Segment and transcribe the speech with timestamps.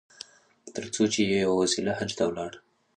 [0.75, 2.51] تر څو چې په یوه وسیله حج ته ولاړ.